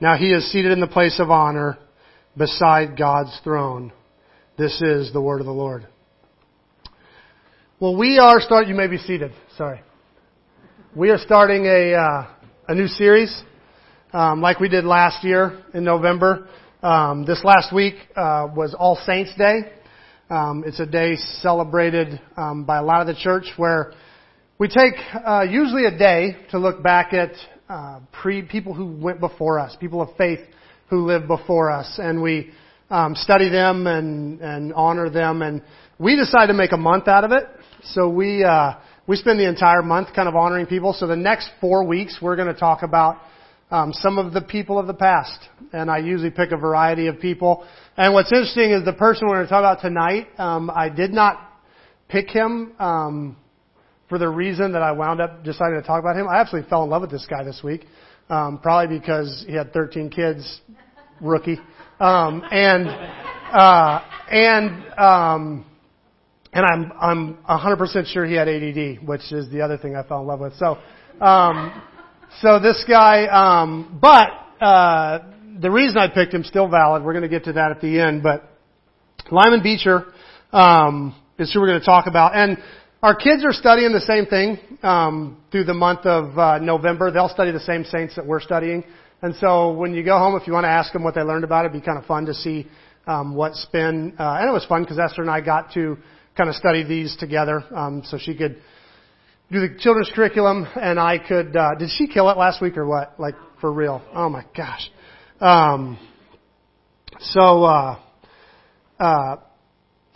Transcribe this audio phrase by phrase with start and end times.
[0.00, 1.76] Now he is seated in the place of honor
[2.36, 3.92] beside God's throne.
[4.56, 5.88] This is the word of the Lord.
[7.80, 8.68] Well, we are start.
[8.68, 9.32] You may be seated.
[9.56, 9.80] Sorry.
[10.94, 12.26] We are starting a uh,
[12.68, 13.42] a new series,
[14.12, 16.46] um, like we did last year in November.
[16.80, 19.62] Um, this last week uh, was All Saints Day.
[20.30, 23.92] Um, it's a day celebrated um, by a lot of the church where
[24.58, 24.94] we take
[25.26, 27.32] uh, usually a day to look back at
[27.68, 30.40] uh, pre people who went before us, people of faith
[30.88, 32.50] who lived before us, and we
[32.90, 35.42] um, study them and and honor them.
[35.42, 35.62] And
[35.98, 37.44] we decided to make a month out of it.
[37.82, 38.74] So we uh,
[39.06, 40.92] we spend the entire month kind of honoring people.
[40.92, 43.18] So the next four weeks we're going to talk about
[43.70, 45.38] um, some of the people of the past,
[45.72, 47.66] and I usually pick a variety of people.
[47.96, 50.28] And what's interesting is the person we're going to talk about tonight.
[50.38, 51.38] Um, I did not
[52.08, 52.72] pick him.
[52.78, 53.36] Um,
[54.08, 56.26] for the reason that I wound up deciding to talk about him.
[56.28, 57.86] I absolutely fell in love with this guy this week,
[58.30, 60.60] um, probably because he had 13 kids,
[61.20, 61.58] rookie,
[62.00, 64.00] um, and uh,
[64.30, 65.66] and um,
[66.52, 70.20] and I'm I'm 100% sure he had ADD, which is the other thing I fell
[70.22, 70.54] in love with.
[70.56, 70.78] So
[71.20, 71.82] um,
[72.40, 74.28] so this guy, um, but
[74.64, 75.18] uh,
[75.60, 77.02] the reason I picked him still valid.
[77.02, 78.44] We're going to get to that at the end, but
[79.30, 80.06] Lyman Beecher
[80.52, 82.58] um, is who we're going to talk about, and
[83.02, 87.12] our kids are studying the same thing um, through the month of uh, November.
[87.12, 88.82] They'll study the same saints that we're studying.
[89.22, 91.44] And so when you go home, if you want to ask them what they learned
[91.44, 92.66] about it, it'd be kind of fun to see
[93.06, 94.14] um, what's been.
[94.18, 95.96] Uh, and it was fun because Esther and I got to
[96.36, 98.60] kind of study these together, um, so she could
[99.50, 101.56] do the children's curriculum, and I could.
[101.56, 103.18] Uh, did she kill it last week or what?
[103.18, 104.02] Like for real?
[104.12, 104.90] Oh my gosh.
[105.40, 105.98] Um,
[107.20, 107.62] so.
[107.64, 107.98] Uh,
[108.98, 109.36] uh,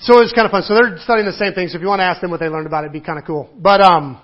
[0.03, 0.65] so it was kind of fun.
[0.65, 1.69] So they're studying the same thing.
[1.69, 3.21] So if you want to ask them what they learned about it, it'd be kind
[3.21, 3.49] of cool.
[3.57, 4.21] But um,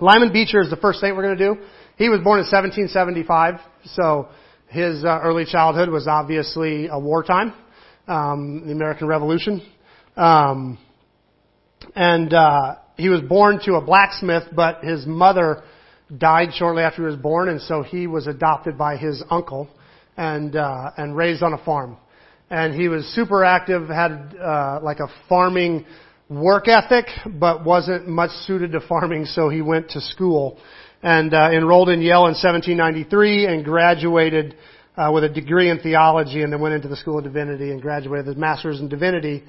[0.00, 1.60] Lyman Beecher is the first saint we're going to do.
[1.98, 4.28] He was born in 1775, so
[4.66, 7.54] his uh, early childhood was obviously a wartime,
[8.08, 9.62] um, the American Revolution,
[10.16, 10.78] um,
[11.94, 15.62] and uh, he was born to a blacksmith, but his mother
[16.18, 19.68] died shortly after he was born, and so he was adopted by his uncle
[20.16, 21.96] and uh, and raised on a farm
[22.52, 25.86] and he was super active, had uh, like a farming
[26.28, 27.06] work ethic,
[27.40, 30.58] but wasn't much suited to farming, so he went to school
[31.02, 34.54] and uh, enrolled in Yale in 1793 and graduated
[34.98, 37.80] uh, with a degree in theology, and then went into the School of Divinity and
[37.80, 39.42] graduated with his master's in divinity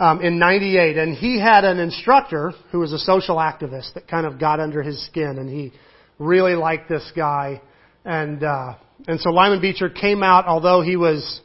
[0.00, 0.98] um, in 98.
[0.98, 4.82] And he had an instructor who was a social activist that kind of got under
[4.82, 5.72] his skin, and he
[6.18, 7.62] really liked this guy.
[8.04, 8.74] And uh,
[9.06, 11.40] and so Lyman Beecher came out, although he was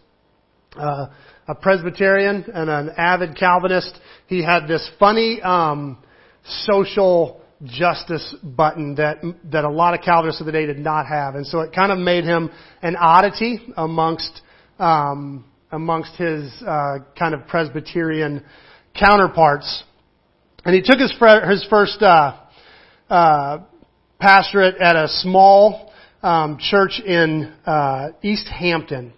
[0.80, 1.10] uh,
[1.48, 3.98] a Presbyterian and an avid Calvinist.
[4.28, 5.98] He had this funny um,
[6.44, 9.18] social justice button that
[9.52, 11.92] that a lot of Calvinists of the day did not have, and so it kind
[11.92, 12.50] of made him
[12.82, 14.42] an oddity amongst
[14.80, 18.44] um, amongst his uh, kind of Presbyterian
[18.98, 19.84] counterparts.
[20.66, 21.12] And he took his
[21.50, 22.38] his first uh,
[23.10, 23.60] uh,
[24.20, 29.14] pastorate at a small um, church in uh, East Hampton.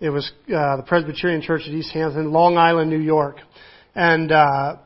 [0.00, 3.38] It was uh, the Presbyterian Church at East Hampton, Long Island, New York,
[3.96, 4.76] and uh,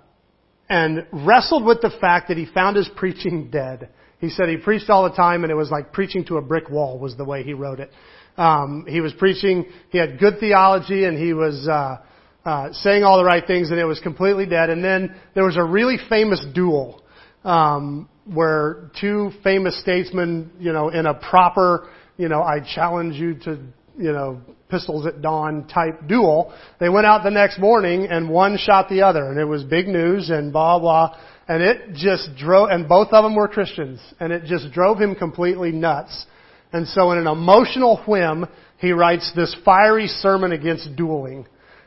[0.70, 3.90] and wrestled with the fact that he found his preaching dead.
[4.20, 6.70] He said he preached all the time, and it was like preaching to a brick
[6.70, 6.98] wall.
[6.98, 7.90] Was the way he wrote it.
[8.38, 9.66] Um, he was preaching.
[9.90, 11.68] He had good theology, and he was.
[11.68, 11.98] Uh,
[12.44, 14.68] uh, saying all the right things, and it was completely dead.
[14.68, 17.00] And then there was a really famous duel
[17.44, 23.34] um, where two famous statesmen, you know, in a proper, you know, I challenge you
[23.44, 23.60] to
[23.96, 24.40] you know,
[24.72, 26.52] pistols at dawn type duel.
[26.80, 29.86] They went out the next morning and one shot the other and it was big
[29.86, 31.16] news and blah blah.
[31.48, 35.14] And it just drove, and both of them were Christians and it just drove him
[35.14, 36.26] completely nuts.
[36.72, 38.46] And so in an emotional whim,
[38.78, 41.46] he writes this fiery sermon against dueling.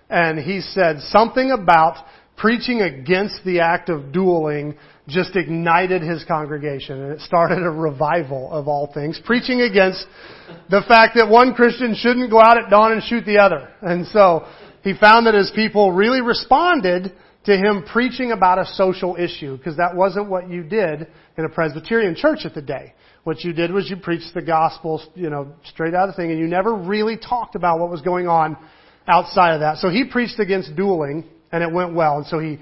[0.09, 2.05] And he said something about
[2.37, 4.75] preaching against the act of dueling
[5.07, 10.05] just ignited his congregation and it started a revival of all things, preaching against
[10.69, 13.69] the fact that one Christian shouldn't go out at dawn and shoot the other.
[13.81, 14.45] And so
[14.83, 17.13] he found that his people really responded
[17.45, 21.49] to him preaching about a social issue because that wasn't what you did in a
[21.49, 22.93] Presbyterian church at the day.
[23.23, 26.29] what you did was you preached the gospel, you know, straight out of the thing,
[26.31, 28.55] and you never really talked about what was going on
[29.07, 29.77] outside of that.
[29.77, 31.25] So he preached against dueling,
[31.55, 32.17] and it went well.
[32.17, 32.59] And so he,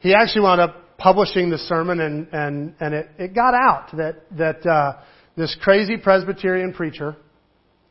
[0.00, 4.16] he actually wound up publishing the sermon, and, and, and it, it got out that,
[4.36, 5.00] that, uh,
[5.36, 7.16] this crazy Presbyterian preacher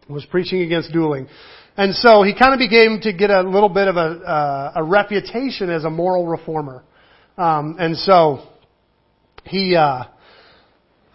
[0.09, 1.30] was preaching against dueling.
[1.77, 4.83] And so he kind of began to get a little bit of a, uh, a
[4.83, 6.83] reputation as a moral reformer.
[7.38, 8.39] Um, and so
[9.45, 10.03] he, uh,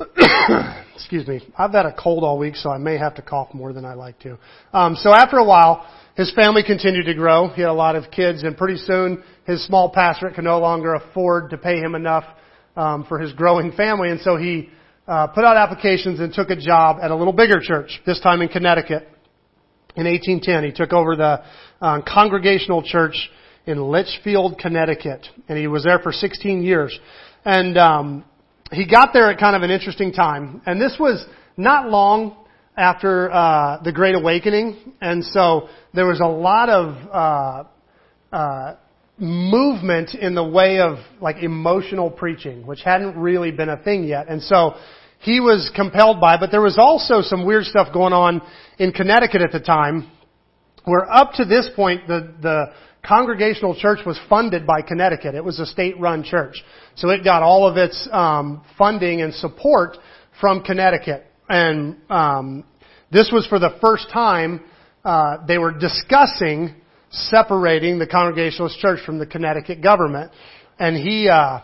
[0.94, 3.74] excuse me, I've had a cold all week, so I may have to cough more
[3.74, 4.38] than I like to.
[4.72, 7.48] Um, so after a while, his family continued to grow.
[7.48, 10.94] He had a lot of kids, and pretty soon his small pastorate could no longer
[10.94, 12.24] afford to pay him enough
[12.76, 14.70] um, for his growing family, and so he
[15.06, 18.42] uh, put out applications and took a job at a little bigger church, this time
[18.42, 19.08] in Connecticut.
[19.94, 21.42] In 1810, he took over the
[21.80, 23.30] um, Congregational Church
[23.66, 26.98] in Litchfield, Connecticut, and he was there for 16 years.
[27.44, 28.24] And um,
[28.72, 31.24] he got there at kind of an interesting time, and this was
[31.56, 32.45] not long
[32.76, 38.76] after uh, the Great Awakening, and so there was a lot of uh, uh,
[39.18, 44.28] movement in the way of like emotional preaching, which hadn't really been a thing yet,
[44.28, 44.74] and so
[45.20, 46.36] he was compelled by.
[46.36, 48.42] But there was also some weird stuff going on
[48.78, 50.10] in Connecticut at the time,
[50.84, 52.66] where up to this point the the
[53.06, 55.34] Congregational Church was funded by Connecticut.
[55.34, 56.62] It was a state-run church,
[56.96, 59.96] so it got all of its um, funding and support
[60.40, 61.24] from Connecticut.
[61.48, 62.64] And um,
[63.10, 64.60] this was for the first time
[65.04, 66.74] uh, they were discussing
[67.10, 70.32] separating the Congregationalist Church from the Connecticut government.
[70.78, 71.60] And he uh,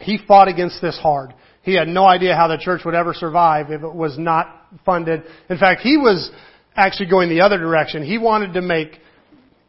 [0.00, 1.34] he fought against this hard.
[1.62, 5.22] He had no idea how the church would ever survive if it was not funded.
[5.50, 6.30] In fact, he was
[6.76, 8.04] actually going the other direction.
[8.04, 8.98] He wanted to make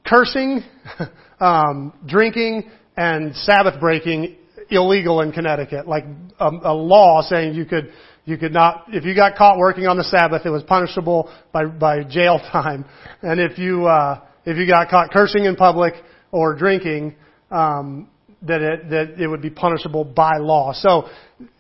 [0.06, 0.63] cursing,
[1.39, 4.35] um, drinking, and Sabbath breaking
[4.69, 6.03] illegal in Connecticut, like
[6.39, 7.91] a, a law saying you could
[8.27, 11.65] you could not if you got caught working on the Sabbath, it was punishable by
[11.65, 12.85] by jail time,
[13.21, 15.94] and if you uh, if you got caught cursing in public
[16.31, 17.15] or drinking,
[17.51, 18.09] um,
[18.41, 20.74] that it that it would be punishable by law.
[20.74, 21.07] So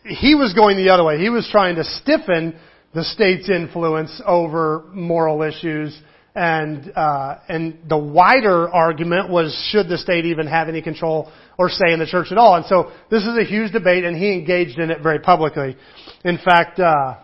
[0.03, 1.19] he was going the other way.
[1.19, 2.59] He was trying to stiffen
[2.93, 5.97] the state's influence over moral issues
[6.37, 11.67] and uh, and the wider argument was should the state even have any control or
[11.67, 12.55] say in the church at all?
[12.55, 15.75] And so this is a huge debate, and he engaged in it very publicly.
[16.23, 17.15] In fact, uh,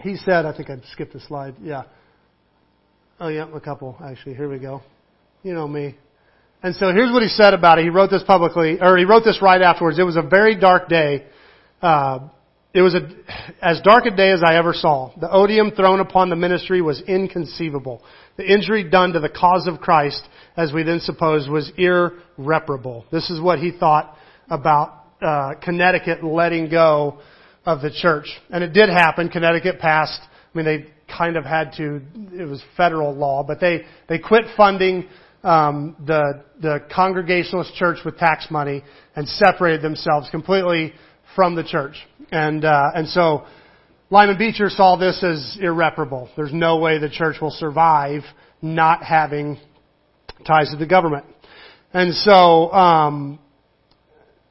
[0.00, 1.54] he said, I think I skipped a slide.
[1.62, 1.84] Yeah.
[3.20, 4.34] Oh yeah, a couple actually.
[4.34, 4.82] Here we go.
[5.44, 5.94] You know me.
[6.64, 7.84] And so here's what he said about it.
[7.84, 10.00] He wrote this publicly, or he wrote this right afterwards.
[10.00, 11.26] It was a very dark day.
[11.80, 12.28] Uh,
[12.76, 13.08] it was a,
[13.62, 15.10] as dark a day as I ever saw.
[15.18, 18.02] The odium thrown upon the ministry was inconceivable.
[18.36, 20.22] The injury done to the cause of Christ,
[20.58, 23.06] as we then supposed, was irreparable.
[23.10, 24.14] This is what he thought
[24.50, 27.20] about uh, Connecticut letting go
[27.64, 28.26] of the church.
[28.50, 29.30] And it did happen.
[29.30, 30.20] Connecticut passed.
[30.20, 30.86] I mean, they
[31.16, 32.02] kind of had to.
[32.32, 35.08] It was federal law, but they they quit funding
[35.42, 38.84] um, the the Congregationalist church with tax money
[39.14, 40.92] and separated themselves completely
[41.36, 41.94] from the church.
[42.32, 43.44] And, uh, and so
[44.10, 46.28] Lyman Beecher saw this as irreparable.
[46.34, 48.22] There's no way the church will survive
[48.60, 49.58] not having
[50.44, 51.26] ties to the government.
[51.92, 53.38] And so, um,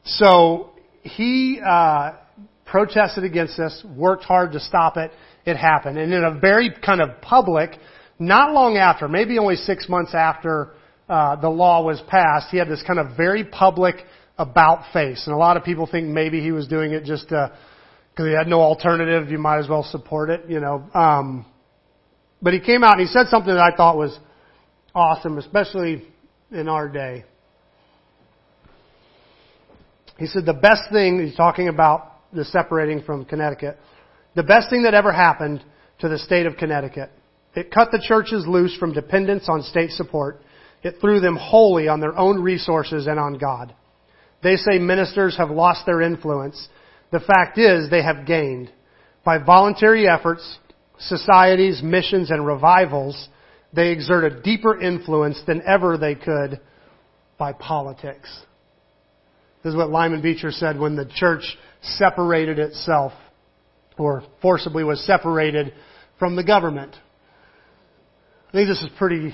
[0.06, 0.72] so
[1.02, 2.14] he uh,
[2.66, 5.12] protested against this, worked hard to stop it.
[5.46, 7.78] It happened, and in a very kind of public,
[8.18, 10.72] not long after, maybe only six months after
[11.08, 13.98] uh, the law was passed, he had this kind of very public
[14.38, 15.24] about face.
[15.26, 17.52] And a lot of people think maybe he was doing it just because
[18.18, 19.30] uh, he had no alternative.
[19.30, 20.84] You might as well support it, you know.
[20.94, 21.46] Um,
[22.42, 24.18] but he came out and he said something that I thought was
[24.94, 26.08] awesome, especially
[26.52, 27.24] in our day.
[30.18, 33.78] He said the best thing, he's talking about the separating from Connecticut,
[34.36, 35.64] the best thing that ever happened
[36.00, 37.10] to the state of Connecticut.
[37.56, 40.42] It cut the churches loose from dependence on state support.
[40.84, 43.74] It threw them wholly on their own resources and on God.
[44.46, 46.68] They say ministers have lost their influence.
[47.12, 48.72] The fact is, they have gained.
[49.24, 50.60] By voluntary efforts,
[51.00, 53.28] societies, missions, and revivals,
[53.74, 56.60] they exert a deeper influence than ever they could
[57.40, 58.30] by politics.
[59.64, 63.14] This is what Lyman Beecher said when the church separated itself,
[63.98, 65.74] or forcibly was separated
[66.20, 66.96] from the government.
[68.50, 69.34] I think this is pretty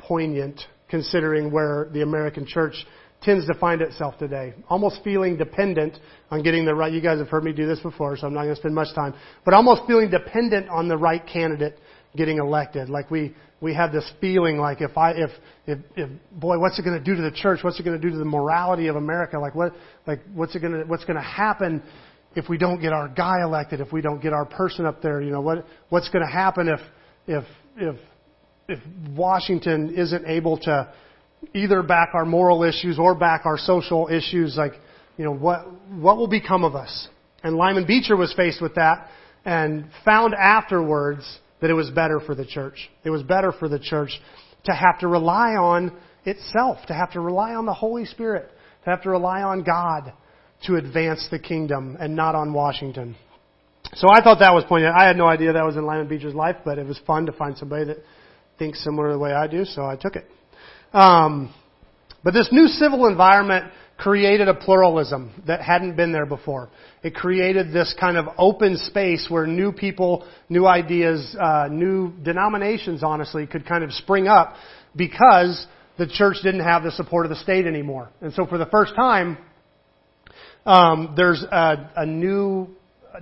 [0.00, 2.74] poignant considering where the American church
[3.22, 4.54] tends to find itself today.
[4.68, 5.98] Almost feeling dependent
[6.30, 8.44] on getting the right, you guys have heard me do this before, so I'm not
[8.44, 11.78] going to spend much time, but almost feeling dependent on the right candidate
[12.16, 12.88] getting elected.
[12.88, 15.30] Like we, we have this feeling like if I, if,
[15.66, 17.60] if, if boy, what's it going to do to the church?
[17.62, 19.38] What's it going to do to the morality of America?
[19.38, 19.74] Like what,
[20.06, 21.82] like what's it going to, what's going to happen
[22.34, 25.20] if we don't get our guy elected, if we don't get our person up there,
[25.20, 26.80] you know, what, what's going to happen if,
[27.26, 27.44] if,
[27.76, 27.96] if,
[28.68, 28.78] if
[29.10, 30.92] Washington isn't able to
[31.54, 34.74] either back our moral issues or back our social issues, like,
[35.16, 37.08] you know, what, what will become of us?
[37.42, 39.08] And Lyman Beecher was faced with that
[39.44, 42.90] and found afterwards that it was better for the church.
[43.04, 44.10] It was better for the church
[44.64, 48.50] to have to rely on itself, to have to rely on the Holy Spirit,
[48.84, 50.12] to have to rely on God
[50.66, 53.16] to advance the kingdom and not on Washington.
[53.94, 54.94] So I thought that was poignant.
[54.94, 57.32] I had no idea that was in Lyman Beecher's life, but it was fun to
[57.32, 57.98] find somebody that
[58.58, 60.26] thinks similar to the way I do, so I took it.
[60.92, 61.54] Um,
[62.24, 66.70] but this new civil environment created a pluralism that hadn't been there before.
[67.02, 73.02] It created this kind of open space where new people, new ideas, uh, new denominations,
[73.02, 74.54] honestly, could kind of spring up
[74.96, 75.66] because
[75.98, 78.08] the church didn't have the support of the state anymore.
[78.22, 79.36] And so for the first time,
[80.64, 82.68] um, there's a, a new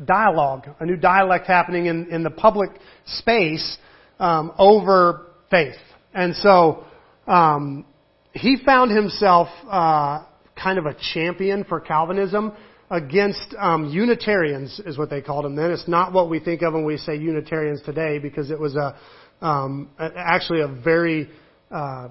[0.04, 2.70] dialogue, a new dialect happening in, in the public
[3.06, 3.78] space
[4.20, 5.74] um, over faith.
[6.14, 6.84] And so
[7.28, 7.84] um,
[8.32, 10.24] he found himself uh,
[10.62, 12.52] kind of a champion for Calvinism
[12.90, 15.70] against um, Unitarians, is what they called them then.
[15.70, 18.96] It's not what we think of when we say Unitarians today, because it was a
[19.40, 21.28] um, actually a very
[21.70, 22.08] uh,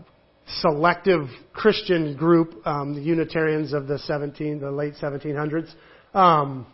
[0.62, 5.74] selective Christian group, um, the Unitarians of the 17, the late 1700s,
[6.14, 6.66] um,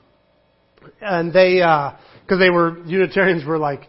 [1.01, 1.95] and they because
[2.29, 3.87] uh, they were Unitarians were like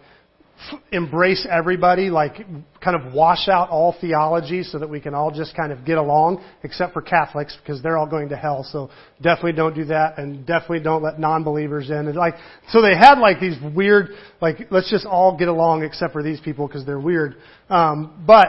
[0.92, 2.36] embrace everybody, like
[2.82, 5.98] kind of wash out all theology so that we can all just kind of get
[5.98, 8.66] along, except for Catholics because they're all going to hell.
[8.70, 12.08] So definitely don't do that, and definitely don't let non-believers in.
[12.08, 12.34] And like,
[12.70, 16.40] so they had like these weird, like let's just all get along except for these
[16.40, 17.36] people because they're weird.
[17.68, 18.46] Um, but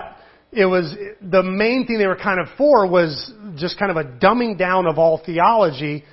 [0.52, 4.04] it was the main thing they were kind of for was just kind of a
[4.04, 6.04] dumbing down of all theology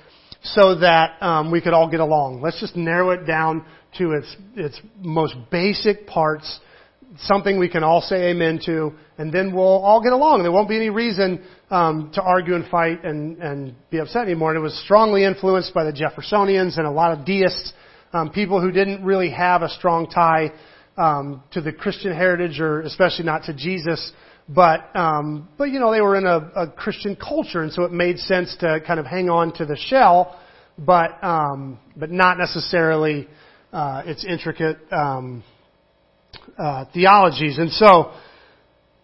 [0.43, 2.41] so that um, we could all get along.
[2.41, 3.65] Let's just narrow it down
[3.97, 6.59] to its its most basic parts,
[7.19, 10.43] something we can all say amen to, and then we'll all get along.
[10.43, 14.51] There won't be any reason um, to argue and fight and and be upset anymore.
[14.51, 17.71] And it was strongly influenced by the Jeffersonians and a lot of deists,
[18.11, 20.51] um, people who didn't really have a strong tie
[20.97, 24.11] um, to the Christian heritage, or especially not to Jesus.
[24.49, 27.91] But um, but you know they were in a, a Christian culture, and so it
[27.91, 30.39] made sense to kind of hang on to the shell,
[30.77, 33.27] but um, but not necessarily
[33.71, 35.43] uh, its intricate um,
[36.57, 37.57] uh, theologies.
[37.57, 38.11] And so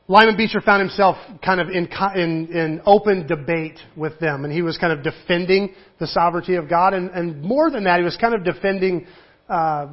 [0.10, 4.64] Lyman Beecher found himself kind of in, in, in open debate with them, and he
[4.64, 8.18] was kind of defending the sovereignty of God, and, and more than that, he was
[8.18, 9.06] kind of defending
[9.48, 9.88] uh,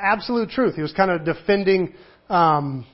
[0.00, 0.76] absolute truth.
[0.76, 1.94] He was kind of defending,
[2.28, 2.86] um,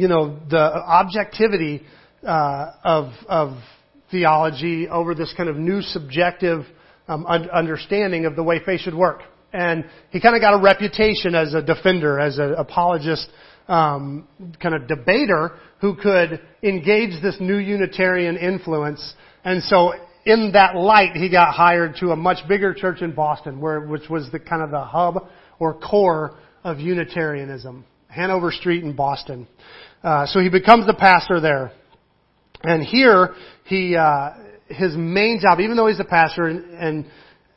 [0.00, 1.82] you know, the objectivity
[2.26, 3.62] uh, of of
[4.10, 6.64] theology over this kind of new subjective
[7.06, 9.20] um, understanding of the way faith should work.
[9.52, 13.28] And he kind of got a reputation as a defender, as an apologist,
[13.68, 14.26] um,
[14.62, 19.14] kind of debater who could engage this new Unitarian influence.
[19.44, 19.92] And so
[20.24, 24.08] in that light, he got hired to a much bigger church in Boston, where, which
[24.08, 25.28] was the kind of the hub
[25.58, 29.46] or core of Unitarianism, Hanover Street in Boston.
[30.02, 31.72] Uh, so he becomes the pastor there.
[32.62, 34.30] And here, he, uh,
[34.66, 37.06] his main job, even though he's a pastor and, and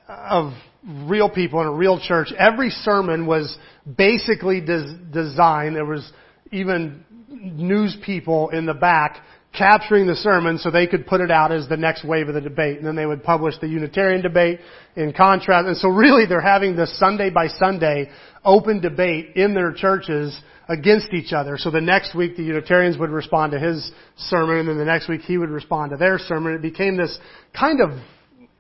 [0.08, 0.54] of
[0.86, 2.34] real people in a real church.
[2.38, 3.58] Every sermon was
[3.98, 5.76] basically des- designed.
[5.76, 6.10] There was
[6.52, 9.22] even news people in the back
[9.58, 12.42] capturing the sermon so they could put it out as the next wave of the
[12.42, 12.78] debate.
[12.78, 14.60] And then they would publish the Unitarian debate
[14.96, 15.68] in contrast.
[15.68, 18.10] And so really they're having this Sunday by Sunday
[18.44, 20.38] open debate in their churches
[20.70, 21.58] against each other.
[21.58, 25.10] So the next week the Unitarians would respond to his sermon and then the next
[25.10, 26.54] week he would respond to their sermon.
[26.54, 27.18] It became this
[27.58, 27.92] kind of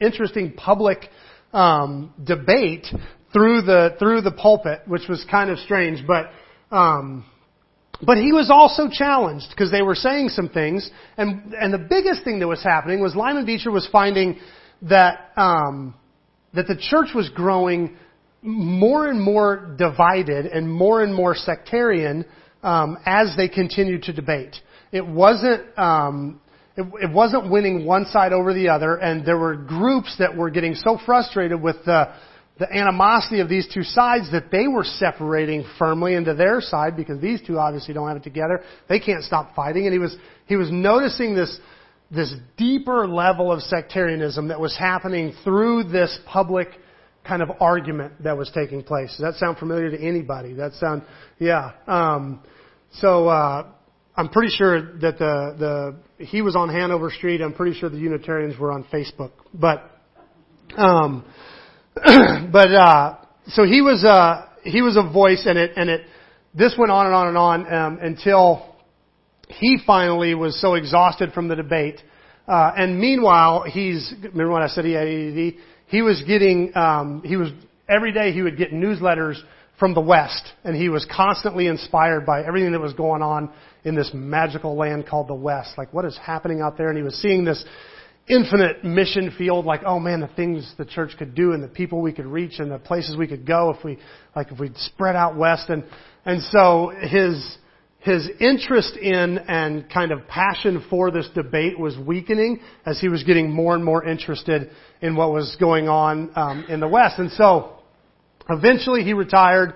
[0.02, 1.10] interesting public
[1.54, 2.88] um, debate
[3.32, 6.30] through the through the pulpit, which was kind of strange, but.
[6.76, 7.26] Um,
[8.06, 12.24] but he was also challenged because they were saying some things, and and the biggest
[12.24, 14.40] thing that was happening was Lyman Beecher was finding
[14.82, 15.94] that um,
[16.54, 17.96] that the church was growing
[18.44, 22.26] more and more divided and more and more sectarian
[22.62, 24.56] um, as they continued to debate.
[24.92, 26.42] It wasn't um,
[26.76, 30.50] it, it wasn't winning one side over the other, and there were groups that were
[30.50, 32.14] getting so frustrated with the,
[32.58, 37.22] the animosity of these two sides that they were separating firmly into their side because
[37.22, 38.62] these two obviously don't have it together.
[38.90, 40.16] They can't stop fighting, and he was
[40.48, 41.60] he was noticing this
[42.10, 46.70] this deeper level of sectarianism that was happening through this public
[47.26, 49.10] kind of argument that was taking place.
[49.12, 50.54] Does that sound familiar to anybody?
[50.54, 51.04] That sound,
[51.40, 51.72] yeah.
[51.88, 52.42] Um,
[52.94, 53.68] so uh,
[54.16, 57.42] I'm pretty sure that the the he was on Hanover Street.
[57.42, 59.32] I'm pretty sure the Unitarians were on Facebook.
[59.54, 59.90] But
[60.78, 61.26] um,
[61.96, 66.02] but uh, so he was uh, he was a voice, and it and it
[66.54, 68.76] this went on and on and on um, until
[69.48, 72.02] he finally was so exhausted from the debate.
[72.48, 75.54] Uh, and meanwhile, he's remember when I said he had ADD?
[75.94, 77.50] He was getting um, he was
[77.88, 79.40] every day he would get newsletters
[79.78, 83.94] from the West, and he was constantly inspired by everything that was going on in
[83.94, 85.78] this magical land called the West.
[85.78, 86.88] Like what is happening out there?
[86.90, 87.64] And he was seeing this
[88.28, 92.02] infinite mission field, like, oh man, the things the church could do and the people
[92.02, 94.00] we could reach and the places we could go if we,
[94.36, 95.70] like if we spread out west.
[95.70, 95.84] And,
[96.26, 97.58] and so his,
[98.04, 103.24] his interest in and kind of passion for this debate was weakening as he was
[103.24, 104.70] getting more and more interested
[105.02, 107.18] in what was going on um, in the West.
[107.18, 107.78] And so
[108.50, 109.76] eventually he retired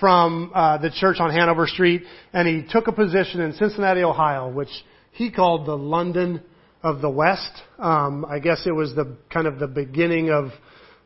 [0.00, 4.50] from uh, the church on Hanover Street and he took a position in Cincinnati, Ohio,
[4.50, 4.70] which
[5.12, 6.42] he called the London
[6.82, 7.50] of the West.
[7.78, 10.50] Um, I guess it was the kind of the beginning of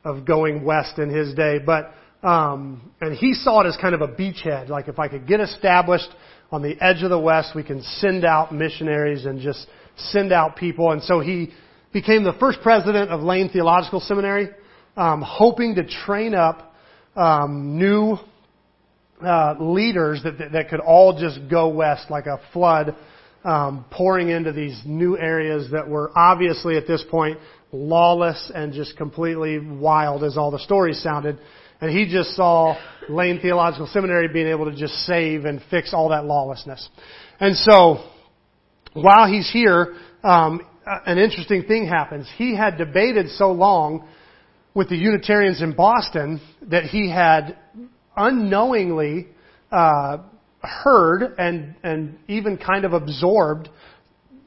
[0.05, 4.01] of going west in his day, but um, and he saw it as kind of
[4.01, 4.69] a beachhead.
[4.69, 6.09] Like if I could get established
[6.53, 9.67] on the edge of the West, we can send out missionaries and just
[9.97, 10.93] send out people.
[10.93, 11.51] And so he
[11.93, 14.51] became the first president of Lane Theological Seminary,
[14.97, 16.75] um, hoping to train up
[17.17, 18.19] um, new
[19.25, 22.97] uh, leaders that, that that could all just go west like a flood
[23.45, 27.39] um, pouring into these new areas that were obviously at this point
[27.73, 31.39] lawless and just completely wild as all the stories sounded.
[31.83, 32.77] And he just saw
[33.09, 36.89] Lane Theological Seminary being able to just save and fix all that lawlessness.
[37.41, 38.09] And so,
[38.93, 42.31] while he's here, um, an interesting thing happens.
[42.37, 44.09] He had debated so long
[44.75, 47.59] with the Unitarians in Boston that he had
[48.17, 49.27] unknowingly
[49.73, 50.19] uh,
[50.61, 53.69] heard and and even kind of absorbed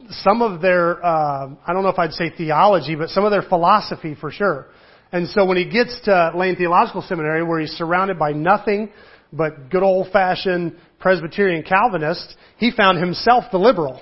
[0.10, 3.42] some of their uh, I don't know if I'd say theology, but some of their
[3.42, 4.68] philosophy for sure.
[5.16, 8.90] And so when he gets to Lane Theological Seminary, where he's surrounded by nothing
[9.32, 14.02] but good old fashioned Presbyterian Calvinists, he found himself the liberal.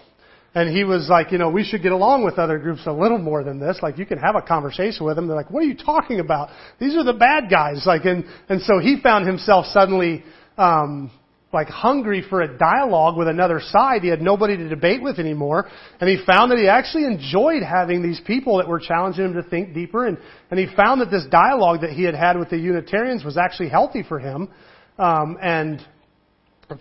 [0.55, 3.19] And he was like, you know, we should get along with other groups a little
[3.19, 3.77] more than this.
[3.83, 5.27] Like, you can have a conversation with them.
[5.27, 6.49] They're like, what are you talking about?
[6.79, 7.83] These are the bad guys.
[7.85, 10.23] Like, and, and so he found himself suddenly,
[10.57, 11.11] um,
[11.53, 14.01] like hungry for a dialogue with another side.
[14.01, 15.69] He had nobody to debate with anymore.
[15.99, 19.43] And he found that he actually enjoyed having these people that were challenging him to
[19.43, 20.05] think deeper.
[20.05, 20.17] And,
[20.49, 23.69] and he found that this dialogue that he had had with the Unitarians was actually
[23.69, 24.49] healthy for him.
[24.97, 25.85] Um, and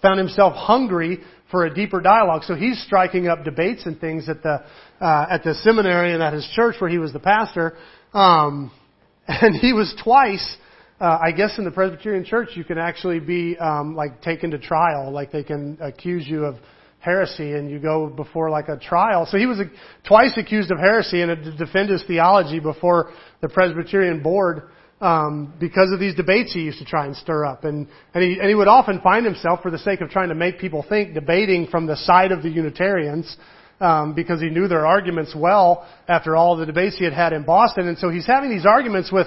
[0.01, 1.19] found himself hungry
[1.51, 2.43] for a deeper dialogue.
[2.45, 4.65] So he's striking up debates and things at the,
[5.01, 7.77] uh, at the seminary and at his church where he was the pastor.
[8.15, 8.71] Um,
[9.29, 10.57] and he was twice
[11.03, 14.59] uh, I guess in the Presbyterian Church you can actually be um, like taken to
[14.59, 16.55] trial, like they can accuse you of
[17.01, 19.27] heresy, and you go before like a trial.
[19.27, 19.61] So he was
[20.07, 23.11] twice accused of heresy and had to defend his theology before
[23.41, 27.65] the Presbyterian board um, because of these debates he used to try and stir up,
[27.65, 30.37] and and he and he would often find himself, for the sake of trying to
[30.37, 33.37] make people think, debating from the side of the Unitarians.
[33.81, 37.43] Um, because he knew their arguments well after all the debates he had had in
[37.43, 39.27] Boston, and so he's having these arguments with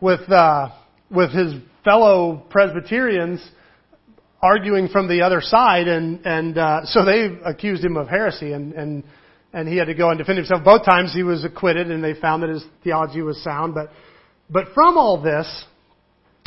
[0.00, 0.70] with uh,
[1.12, 3.40] with his fellow Presbyterians
[4.42, 8.72] arguing from the other side, and and uh, so they accused him of heresy, and
[8.72, 9.04] and
[9.52, 10.64] and he had to go and defend himself.
[10.64, 13.74] Both times he was acquitted, and they found that his theology was sound.
[13.74, 13.90] But
[14.50, 15.64] but from all this,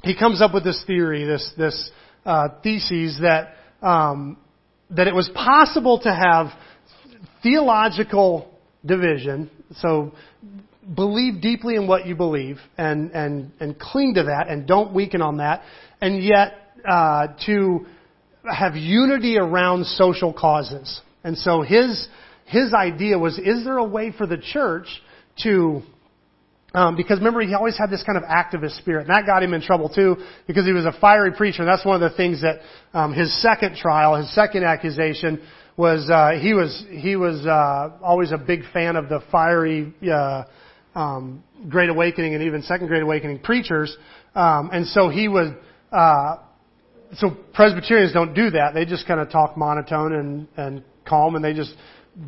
[0.04, 1.92] he comes up with this theory, this this
[2.26, 4.38] uh, thesis that um,
[4.92, 6.48] that it was possible to have
[7.42, 8.52] theological
[8.86, 9.50] division.
[9.78, 10.14] So
[10.94, 15.22] believe deeply in what you believe and, and, and cling to that and don't weaken
[15.22, 15.64] on that,
[16.02, 16.54] and yet
[16.88, 17.86] uh, to
[18.52, 21.02] have unity around social causes.
[21.24, 22.08] And so his,
[22.46, 24.88] his idea was, is there a way for the church
[25.44, 25.82] to
[26.76, 29.54] um, because remember, he always had this kind of activist spirit, and that got him
[29.54, 31.62] in trouble too, because he was a fiery preacher.
[31.62, 32.60] And that's one of the things that
[32.94, 35.42] um, his second trial, his second accusation,
[35.78, 40.44] was uh, he was he was uh, always a big fan of the fiery uh,
[40.96, 43.96] um, Great Awakening and even Second Great Awakening preachers,
[44.34, 45.58] um, and so he would.
[45.92, 46.38] Uh,
[47.18, 48.74] so Presbyterians don't do that.
[48.74, 51.74] They just kind of talk monotone and and calm, and they just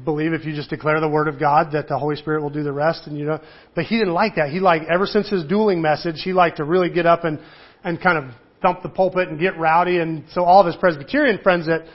[0.04, 2.64] believe if you just declare the word of God that the Holy Spirit will do
[2.64, 3.08] the rest.
[3.08, 3.40] And you know,
[3.74, 4.50] but he didn't like that.
[4.50, 7.40] He liked ever since his dueling message, he liked to really get up and
[7.84, 10.00] and kind of thump the pulpit and get rowdy.
[10.00, 11.86] And so all of his Presbyterian friends that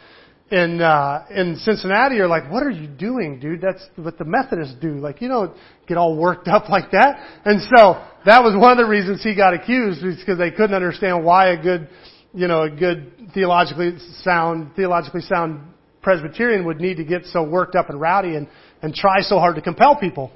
[0.52, 3.62] in uh, in Cincinnati are like, "What are you doing, dude?
[3.62, 4.98] That's what the Methodists do.
[4.98, 5.56] Like, you don't
[5.88, 9.34] get all worked up like that." And so that was one of the reasons he
[9.34, 11.88] got accused, because they couldn't understand why a good,
[12.34, 15.62] you know, a good theologically sound, theologically sound
[16.02, 18.46] Presbyterian would need to get so worked up and rowdy and
[18.82, 20.30] and try so hard to compel people.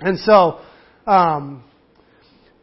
[0.00, 0.60] And so,
[1.06, 1.62] um,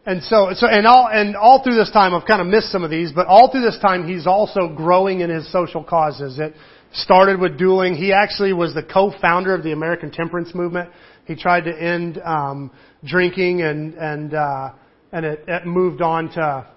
[0.05, 2.83] and so, so, and all, and all through this time, I've kind of missed some
[2.83, 6.37] of these, but all through this time, he's also growing in his social causes.
[6.37, 6.53] It
[6.93, 7.95] started with dueling.
[7.95, 10.91] He actually was the co-founder of the American Temperance Movement.
[11.25, 12.71] He tried to end um,
[13.03, 14.73] drinking, and and uh,
[15.11, 16.67] and it, it moved on to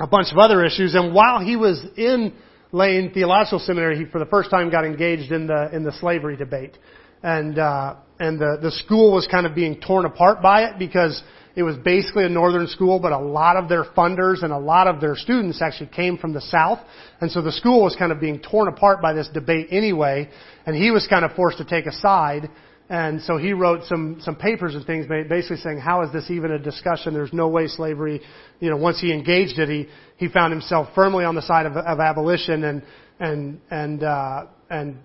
[0.00, 0.94] a bunch of other issues.
[0.94, 2.32] And while he was in
[2.72, 6.36] Lane Theological Seminary, he for the first time got engaged in the in the slavery
[6.36, 6.78] debate,
[7.22, 11.22] and uh, and the the school was kind of being torn apart by it because
[11.58, 14.86] it was basically a northern school, but a lot of their funders and a lot
[14.86, 16.78] of their students actually came from the south.
[17.20, 20.30] And so the school was kind of being torn apart by this debate anyway,
[20.66, 22.48] and he was kind of forced to take a side.
[22.88, 26.52] And so he wrote some, some papers and things basically saying, how is this even
[26.52, 27.12] a discussion?
[27.12, 28.20] There's no way slavery,
[28.60, 31.76] you know, once he engaged it, he, he found himself firmly on the side of,
[31.76, 32.82] of abolition and,
[33.18, 34.98] and, and, uh, and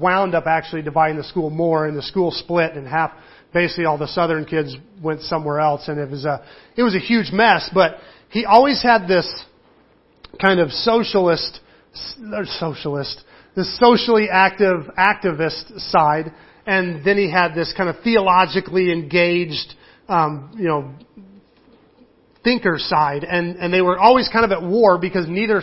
[0.00, 3.12] wound up actually dividing the school more and the school split in half
[3.52, 6.44] basically all the southern kids went somewhere else and it was a
[6.76, 7.96] it was a huge mess but
[8.30, 9.44] he always had this
[10.40, 11.60] kind of socialist
[12.32, 13.22] or socialist
[13.54, 16.32] this socially active activist side
[16.66, 19.74] and then he had this kind of theologically engaged
[20.08, 20.94] um, you know
[22.42, 25.62] thinker side and and they were always kind of at war because neither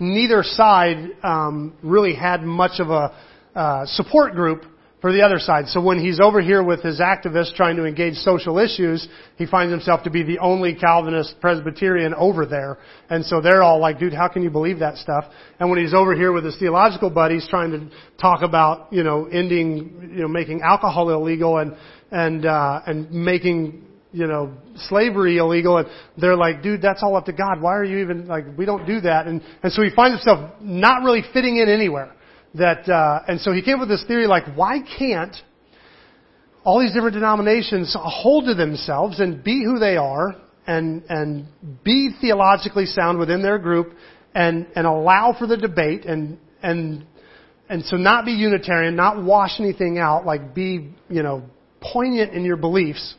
[0.00, 3.14] neither side um, really had much of a
[3.54, 4.64] uh, support group
[5.00, 5.68] for the other side.
[5.68, 9.06] So when he's over here with his activists trying to engage social issues,
[9.36, 12.78] he finds himself to be the only Calvinist Presbyterian over there.
[13.08, 15.24] And so they're all like, dude, how can you believe that stuff?
[15.60, 17.88] And when he's over here with his theological buddies trying to
[18.20, 21.76] talk about, you know, ending, you know, making alcohol illegal and,
[22.10, 24.52] and, uh, and making, you know,
[24.88, 27.60] slavery illegal and they're like, dude, that's all up to God.
[27.60, 29.28] Why are you even, like, we don't do that.
[29.28, 32.12] And, and so he finds himself not really fitting in anywhere
[32.58, 35.34] that, uh, and so he came up with this theory like, why can't
[36.64, 41.46] all these different denominations hold to themselves and be who they are and, and
[41.82, 43.94] be theologically sound within their group
[44.34, 47.06] and, and allow for the debate and, and,
[47.68, 51.42] and so not be Unitarian, not wash anything out, like be, you know,
[51.80, 53.14] poignant in your beliefs,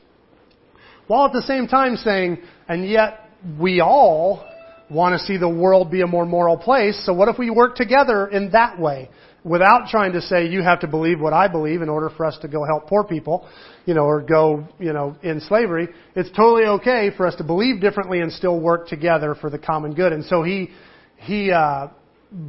[1.08, 4.46] while at the same time saying, and yet we all
[4.90, 7.76] want to see the world be a more moral place, so what if we work
[7.76, 9.10] together in that way?
[9.44, 12.38] Without trying to say you have to believe what I believe in order for us
[12.42, 13.48] to go help poor people,
[13.86, 15.88] you know, or go, you know, in slavery.
[16.16, 19.94] It's totally okay for us to believe differently and still work together for the common
[19.94, 20.12] good.
[20.12, 20.70] And so he,
[21.18, 21.88] he, uh,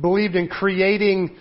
[0.01, 1.37] believed in creating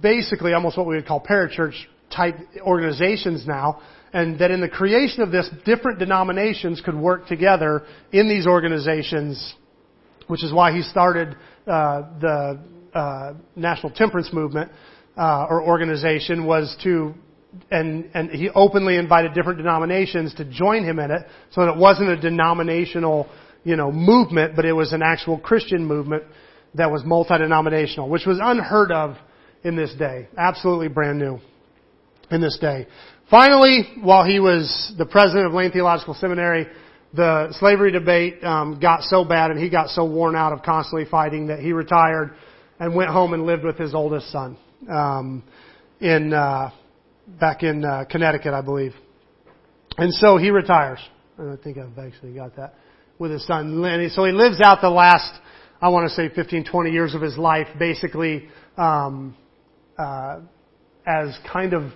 [0.00, 1.74] basically almost what we would call parachurch
[2.14, 7.84] type organizations now, and that in the creation of this, different denominations could work together
[8.12, 9.54] in these organizations
[10.26, 12.58] which is why he started uh, the
[12.96, 14.70] uh, National Temperance Movement
[15.16, 17.14] uh, or organization was to
[17.70, 21.22] and and he openly invited different denominations to join him in it.
[21.52, 23.28] So that it wasn't a denominational
[23.64, 26.24] you know movement but it was an actual Christian movement
[26.74, 29.16] that was multi-denominational which was unheard of
[29.64, 30.28] in this day.
[30.36, 31.38] Absolutely brand new
[32.30, 32.86] in this day.
[33.30, 36.66] Finally while he was the president of Lane Theological Seminary
[37.14, 41.08] the slavery debate um, got so bad and he got so worn out of constantly
[41.08, 42.34] fighting that he retired
[42.78, 44.56] and went home and lived with his oldest son
[44.90, 45.42] um,
[46.00, 46.70] in uh,
[47.40, 48.92] back in uh, Connecticut, I believe.
[49.98, 50.98] And so he retires.
[51.38, 52.74] I think I've actually got that
[53.18, 53.84] with his son.
[53.84, 55.32] And so he lives out the last,
[55.80, 59.36] I want to say, 15, 20 years of his life, basically um,
[59.98, 60.40] uh,
[61.06, 61.92] as kind of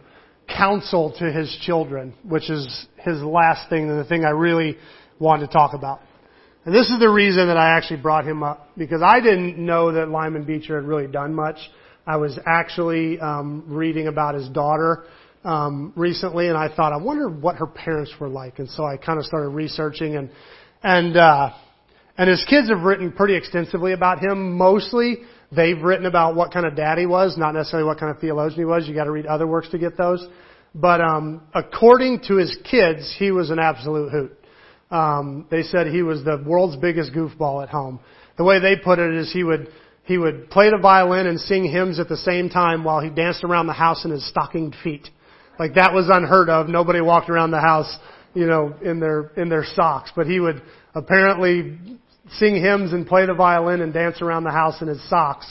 [0.49, 4.77] counsel to his children, which is his last thing and the thing I really
[5.19, 6.01] wanted to talk about.
[6.65, 9.93] And this is the reason that I actually brought him up because I didn't know
[9.93, 11.57] that Lyman Beecher had really done much.
[12.07, 15.05] I was actually um, reading about his daughter
[15.43, 18.59] um, recently, and I thought, I wonder what her parents were like.
[18.59, 20.31] And so I kind of started researching, and
[20.83, 21.51] and uh,
[22.19, 24.59] and his kids have written pretty extensively about him.
[24.59, 25.19] Mostly,
[25.51, 28.61] they've written about what kind of dad he was, not necessarily what kind of theologian
[28.61, 28.87] he was.
[28.87, 30.27] You got to read other works to get those.
[30.75, 34.40] But um, according to his kids, he was an absolute hoot.
[34.91, 38.01] Um, they said he was the world's biggest goofball at home.
[38.37, 39.69] The way they put it is he would
[40.05, 43.45] he would play the violin and sing hymns at the same time while he danced
[43.45, 45.09] around the house in his stockinged feet.
[45.59, 46.69] Like that was unheard of.
[46.69, 47.95] Nobody walked around the house,
[48.35, 50.11] you know, in their in their socks.
[50.17, 50.63] But he would
[50.95, 51.79] apparently
[52.39, 55.47] sing hymns and play the violin and dance around the house in his socks.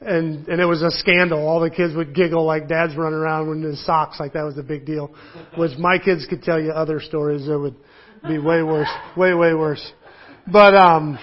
[0.00, 1.46] And and it was a scandal.
[1.46, 4.56] All the kids would giggle like dad's running around in his socks like that was
[4.56, 5.12] a big deal.
[5.56, 7.74] Which my kids could tell you other stories that would
[8.26, 9.92] be way worse, way way worse.
[10.46, 11.18] But um,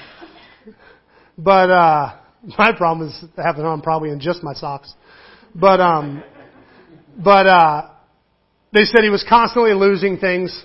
[1.37, 2.15] but uh,
[2.57, 4.93] my problem is having on probably in just my socks.
[5.53, 6.21] But um,
[7.17, 7.89] but uh,
[8.73, 10.63] they said he was constantly losing things.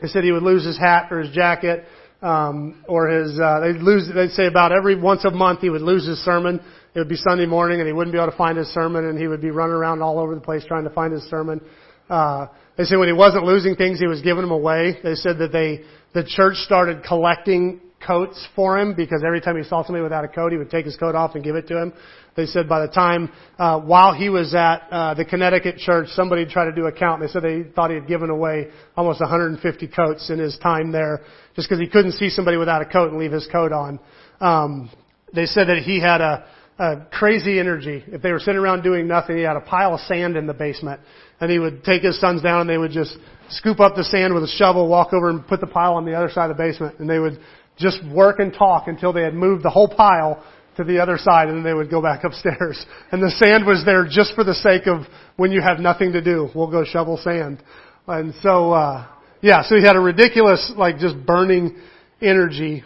[0.00, 1.86] They said he would lose his hat or his jacket.
[2.22, 3.38] Um, or his.
[3.38, 4.08] Uh, they'd lose.
[4.14, 6.60] They'd say about every once a month he would lose his sermon.
[6.94, 9.18] It would be Sunday morning, and he wouldn't be able to find his sermon, and
[9.18, 11.60] he would be running around all over the place trying to find his sermon.
[12.08, 14.98] Uh, they said when he wasn't losing things, he was giving them away.
[15.02, 15.82] They said that they
[16.14, 20.28] the church started collecting coats for him because every time he saw somebody without a
[20.28, 21.92] coat, he would take his coat off and give it to him.
[22.34, 26.46] They said by the time, uh, while he was at uh, the Connecticut church, somebody
[26.46, 27.20] tried to do a count.
[27.20, 30.92] And They said they thought he had given away almost 150 coats in his time
[30.92, 31.20] there,
[31.56, 34.00] just because he couldn't see somebody without a coat and leave his coat on.
[34.40, 34.90] Um,
[35.34, 36.44] they said that he had a,
[36.78, 38.04] a crazy energy.
[38.06, 40.54] If they were sitting around doing nothing, he had a pile of sand in the
[40.54, 41.00] basement,
[41.40, 43.16] and he would take his sons down and they would just
[43.50, 46.14] scoop up the sand with a shovel, walk over and put the pile on the
[46.14, 47.38] other side of the basement, and they would
[47.78, 50.42] just work and talk until they had moved the whole pile
[50.76, 52.84] to the other side and then they would go back upstairs.
[53.10, 56.22] And the sand was there just for the sake of when you have nothing to
[56.22, 57.62] do, we'll go shovel sand.
[58.06, 59.06] And so, uh,
[59.42, 61.76] yeah, so he had a ridiculous, like just burning
[62.22, 62.84] energy.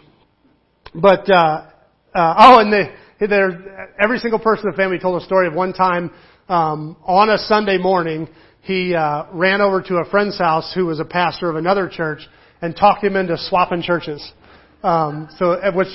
[0.93, 1.67] But, uh,
[2.15, 5.53] uh, oh, and they, there, every single person in the family told a story of
[5.53, 6.11] one time,
[6.49, 8.27] um, on a Sunday morning,
[8.61, 12.27] he, uh, ran over to a friend's house who was a pastor of another church
[12.61, 14.33] and talked him into swapping churches.
[14.81, 15.87] Um, so, which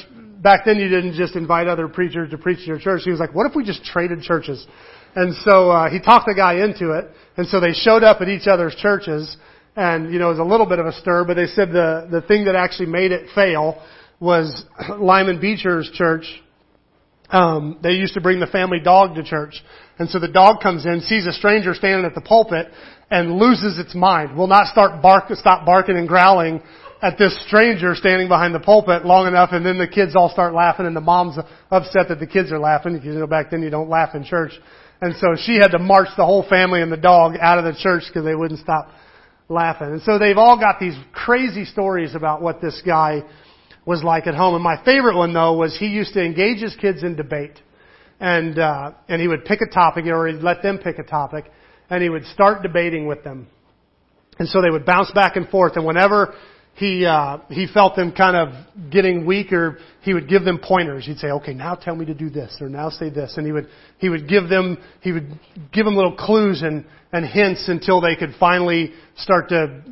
[0.43, 3.03] back then you didn't just invite other preachers to preach to your church.
[3.05, 4.65] He was like, what if we just traded churches?
[5.15, 7.07] And so uh, he talked the guy into it.
[7.37, 9.37] And so they showed up at each other's churches.
[9.75, 12.09] And, you know, it was a little bit of a stir, but they said the,
[12.11, 13.83] the thing that actually made it fail
[14.21, 14.65] was
[14.99, 16.25] Lyman Beecher's church.
[17.31, 19.63] Um, they used to bring the family dog to church.
[19.99, 22.67] And so the dog comes in, sees a stranger standing at the pulpit,
[23.11, 24.37] and loses its mind.
[24.37, 26.63] Will not start bark, stop barking and growling
[27.03, 30.55] at this stranger standing behind the pulpit long enough and then the kids all start
[30.55, 31.37] laughing and the mom's
[31.71, 34.23] upset that the kids are laughing because you know back then you don't laugh in
[34.25, 34.53] church.
[35.01, 37.79] And so she had to march the whole family and the dog out of the
[37.79, 38.89] church because they wouldn't stop
[39.53, 39.89] laughing.
[39.89, 43.23] And so they've all got these crazy stories about what this guy
[43.85, 44.55] was like at home.
[44.55, 47.61] And my favorite one though was he used to engage his kids in debate.
[48.21, 51.51] And, uh, and he would pick a topic or he'd let them pick a topic
[51.91, 53.49] and he would start debating with them.
[54.39, 56.35] And so they would bounce back and forth and whenever
[56.75, 61.05] he uh, he felt them kind of getting weaker, he would give them pointers.
[61.05, 63.53] He'd say, "Okay, now tell me to do this, or now say this," and he
[63.53, 65.39] would he would give them he would
[65.73, 69.83] give them little clues and and hints until they could finally start to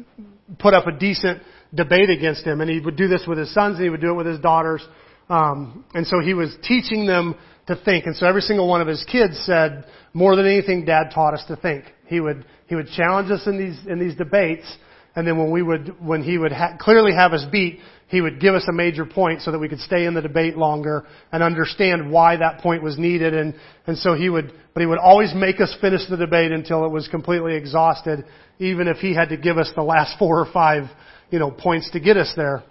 [0.58, 1.42] put up a decent
[1.74, 2.62] debate against him.
[2.62, 4.40] And he would do this with his sons, and he would do it with his
[4.40, 4.82] daughters.
[5.28, 8.06] Um, and so he was teaching them to think.
[8.06, 11.44] And so every single one of his kids said, "More than anything, Dad taught us
[11.48, 14.66] to think." He would he would challenge us in these in these debates
[15.14, 18.40] and then when we would, when he would ha- clearly have us beat, he would
[18.40, 21.42] give us a major point so that we could stay in the debate longer and
[21.42, 23.34] understand why that point was needed.
[23.34, 23.54] And,
[23.86, 26.90] and so he would, but he would always make us finish the debate until it
[26.90, 28.24] was completely exhausted,
[28.58, 30.84] even if he had to give us the last four or five,
[31.30, 32.64] you know, points to get us there.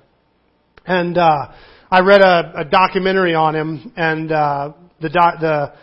[0.85, 1.51] And, uh,
[1.91, 5.73] I read a, a documentary on him and, uh, the, doc, the,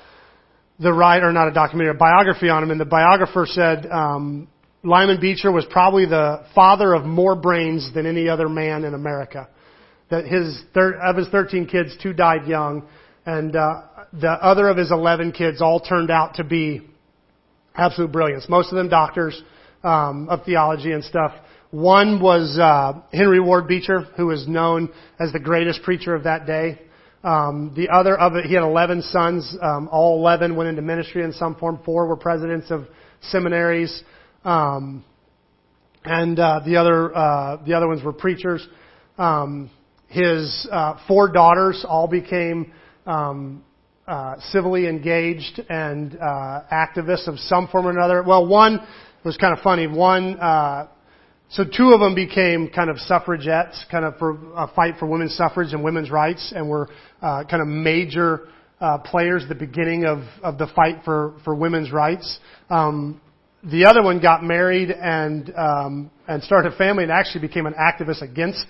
[0.79, 4.49] the writer, not a documentary, a biography on him, and the biographer said, um,
[4.87, 9.49] Lyman Beecher was probably the father of more brains than any other man in America.
[10.11, 12.87] That his thir- of his 13 kids, two died young,
[13.27, 16.83] and uh, the other of his 11 kids all turned out to be
[17.75, 18.47] absolute brilliance.
[18.49, 19.43] Most of them doctors
[19.83, 21.33] um, of theology and stuff.
[21.73, 26.47] One was uh, Henry Ward Beecher, who was known as the greatest preacher of that
[26.47, 26.81] day.
[27.25, 29.57] Um, the other of it, he had 11 sons.
[29.61, 31.81] Um, all 11 went into ministry in some form.
[31.85, 32.87] Four were presidents of
[33.21, 34.05] seminaries.
[34.47, 35.05] Um,
[36.05, 38.67] and uh, the other uh, the other ones were preachers.
[39.19, 39.71] Um,
[40.07, 42.73] his uh, four daughters all became
[43.07, 43.65] um,
[44.07, 48.23] uh, civilly engaged and uh, activists of some form or another.
[48.23, 48.87] Well, one
[49.25, 49.89] was kind of funny.
[49.89, 50.87] One, uh,
[51.49, 55.35] so two of them became kind of suffragettes, kind of for a fight for women's
[55.35, 56.89] suffrage and women's rights, and were
[57.21, 58.49] kind of major
[59.07, 62.39] players at the beginning of, of the fight for, for women's rights.
[62.71, 63.21] Um,
[63.71, 67.75] the other one got married and um, and started a family and actually became an
[67.75, 68.65] activist against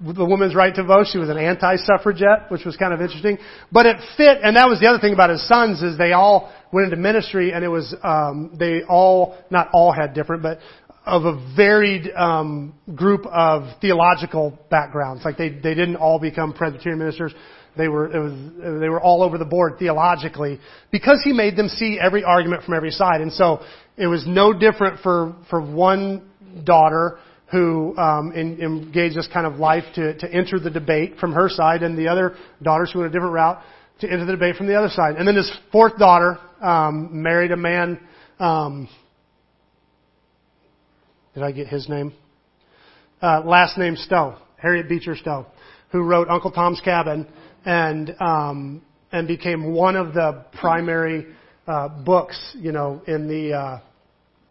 [0.00, 1.06] the woman's right to vote.
[1.12, 3.38] She was an anti-suffragette, which was kind of interesting.
[3.70, 6.52] But it fit, and that was the other thing about his sons is they all
[6.72, 10.58] went into ministry, and it was um, they all not all had different, but
[11.04, 15.24] of a varied um, group of theological backgrounds.
[15.24, 17.34] Like they they didn't all become Presbyterian ministers.
[17.74, 20.60] They were, it was, they were all over the board theologically
[20.90, 23.22] because he made them see every argument from every side.
[23.22, 23.62] And so
[23.96, 26.30] it was no different for, for one
[26.64, 27.18] daughter
[27.50, 31.48] who um, in, engaged this kind of life to, to enter the debate from her
[31.48, 33.62] side, and the other daughters who went a different route
[34.00, 35.16] to enter the debate from the other side.
[35.16, 38.00] And then his fourth daughter um, married a man.
[38.38, 38.88] Um,
[41.34, 42.14] did I get his name?
[43.20, 45.46] Uh, last name Stowe, Harriet Beecher Stowe.
[45.92, 47.28] who wrote Uncle Tom's Cabin
[47.64, 51.26] and um, and became one of the primary
[51.66, 53.80] uh, books, you know, in the uh,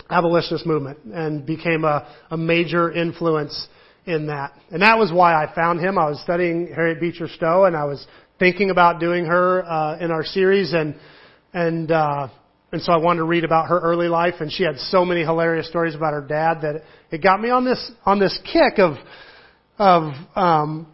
[0.10, 3.68] abolitionist movement, and became a, a major influence
[4.06, 4.54] in that.
[4.72, 5.98] And that was why I found him.
[5.98, 8.06] I was studying Harriet Beecher Stowe, and I was
[8.40, 10.96] thinking about doing her uh, in our series, and
[11.54, 12.30] and uh,
[12.72, 15.22] and so I wanted to read about her early life, and she had so many
[15.22, 18.96] hilarious stories about her dad that it got me on this on this kick of
[19.78, 20.88] of um,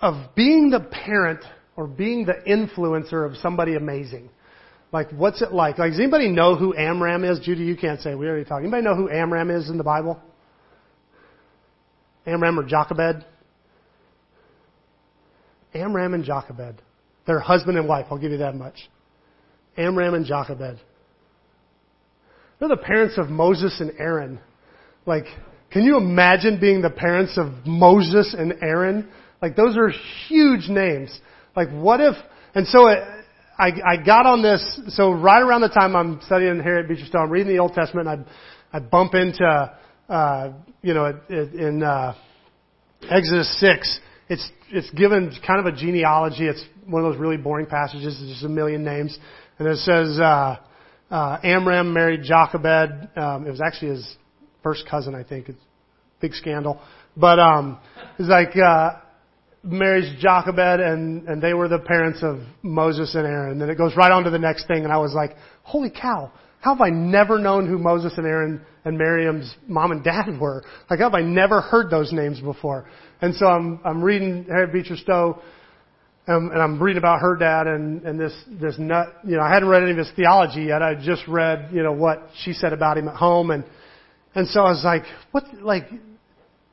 [0.00, 1.40] of being the parent
[1.76, 4.30] or being the influencer of somebody amazing.
[4.92, 5.78] Like, what's it like?
[5.78, 7.40] Like, does anybody know who Amram is?
[7.40, 8.14] Judy, you can't say.
[8.14, 8.62] We already talked.
[8.62, 10.20] Anybody know who Amram is in the Bible?
[12.26, 13.24] Amram or Jochebed?
[15.74, 16.80] Amram and Jochebed.
[17.26, 18.06] They're husband and wife.
[18.10, 18.88] I'll give you that much.
[19.76, 20.80] Amram and Jochebed.
[22.58, 24.40] They're the parents of Moses and Aaron.
[25.04, 25.26] Like,
[25.70, 29.08] can you imagine being the parents of Moses and Aaron?
[29.42, 29.90] Like, those are
[30.28, 31.18] huge names.
[31.54, 32.14] Like, what if,
[32.54, 32.98] and so it,
[33.58, 37.20] I, I got on this, so right around the time I'm studying Harriet Beecher Stowe,
[37.20, 38.18] I'm reading the Old Testament, I,
[38.76, 39.72] I bump into,
[40.08, 42.14] uh, you know, in, uh,
[43.10, 46.46] Exodus 6, it's, it's given kind of a genealogy.
[46.46, 48.18] It's one of those really boring passages.
[48.20, 49.16] It's just a million names.
[49.58, 50.56] And it says, uh,
[51.10, 53.16] uh, Amram married Jochebed.
[53.16, 54.16] Um, it was actually his
[54.62, 55.48] first cousin, I think.
[55.48, 56.80] It's a big scandal.
[57.16, 57.78] But, um,
[58.18, 59.00] it's like, uh,
[59.66, 63.52] marries Jochebed and, and they were the parents of Moses and Aaron.
[63.52, 65.90] And then it goes right on to the next thing and I was like, holy
[65.90, 70.26] cow, how have I never known who Moses and Aaron and Miriam's mom and dad
[70.40, 70.64] were?
[70.88, 72.88] Like how have I never heard those names before?
[73.20, 75.42] And so I'm, I'm reading Harriet Beecher Stowe
[76.28, 79.52] um, and I'm reading about her dad and, and this, this nut, you know, I
[79.52, 80.82] hadn't read any of his theology yet.
[80.82, 83.64] I just read, you know, what she said about him at home and,
[84.34, 85.88] and so I was like, what, like,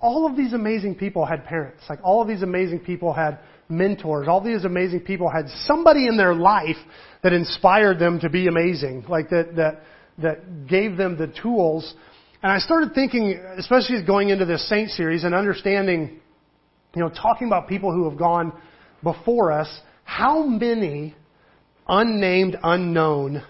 [0.04, 1.82] all of these amazing people had parents.
[1.90, 3.40] Like all of these amazing people had
[3.70, 4.28] mentors.
[4.28, 6.76] All these amazing people had somebody in their life
[7.24, 9.06] that inspired them to be amazing.
[9.08, 9.84] Like that, that,
[10.18, 11.96] that gave them the tools.
[12.44, 16.20] And I started thinking, especially as going into this saint series and understanding,
[16.94, 18.52] you know, talking about people who have gone
[19.04, 19.70] before us,
[20.04, 21.16] how many
[21.88, 23.42] unnamed, unknown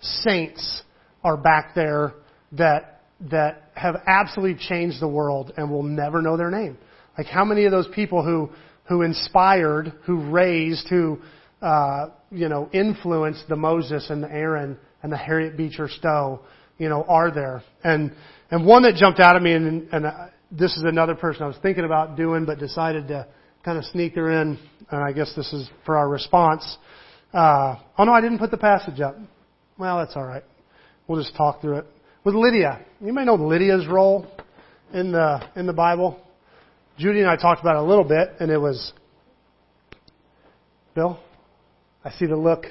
[0.00, 0.84] saints
[1.24, 2.14] are back there
[2.52, 6.76] that that have absolutely changed the world and will never know their name.
[7.16, 8.50] Like how many of those people who
[8.88, 11.18] who inspired, who raised, who
[11.62, 16.40] uh, you know influenced the Moses and the Aaron and the Harriet Beecher Stowe,
[16.78, 17.62] you know, are there?
[17.82, 18.12] And
[18.50, 21.46] and one that jumped out at me, and, and uh, this is another person I
[21.46, 23.26] was thinking about doing, but decided to
[23.64, 24.58] kind of sneak her in.
[24.90, 26.64] And I guess this is for our response.
[27.32, 29.16] Uh, oh no, I didn't put the passage up.
[29.78, 30.44] Well, that's all right.
[31.08, 31.86] We'll just talk through it
[32.26, 32.84] with Lydia.
[33.00, 34.26] You may know Lydia's role
[34.92, 36.20] in the in the Bible.
[36.98, 38.92] Judy and I talked about it a little bit, and it was
[40.94, 41.20] Bill.
[42.04, 42.64] I see the look.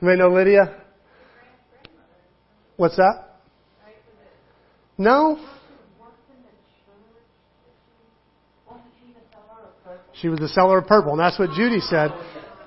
[0.00, 0.82] You may know Lydia.
[2.76, 3.36] What's that?
[4.98, 5.38] No.
[10.20, 12.10] She was the seller of purple, and that's what Judy said.